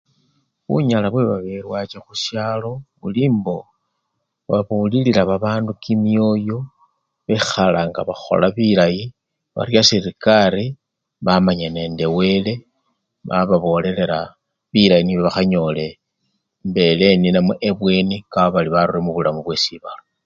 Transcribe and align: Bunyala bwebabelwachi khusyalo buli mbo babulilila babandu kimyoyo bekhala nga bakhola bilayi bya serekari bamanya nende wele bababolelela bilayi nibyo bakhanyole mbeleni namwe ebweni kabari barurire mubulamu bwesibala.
Bunyala 0.67 1.07
bwebabelwachi 1.09 1.97
khusyalo 2.05 2.71
buli 2.99 3.23
mbo 3.35 3.57
babulilila 4.49 5.21
babandu 5.29 5.71
kimyoyo 5.83 6.57
bekhala 7.25 7.79
nga 7.89 8.01
bakhola 8.07 8.47
bilayi 8.57 9.03
bya 9.69 9.81
serekari 9.89 10.65
bamanya 11.25 11.67
nende 11.75 12.05
wele 12.17 12.53
bababolelela 13.27 14.19
bilayi 14.71 15.03
nibyo 15.03 15.21
bakhanyole 15.25 15.87
mbeleni 16.67 17.27
namwe 17.31 17.55
ebweni 17.69 18.17
kabari 18.33 18.69
barurire 18.75 19.01
mubulamu 19.05 19.39
bwesibala. 19.43 20.01